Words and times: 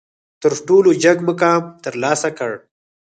تر 0.41 0.53
ټولو 0.67 0.89
جګ 1.03 1.17
مقام 1.27 1.61
ترلاسه 1.83 2.29
کړ. 2.37 2.51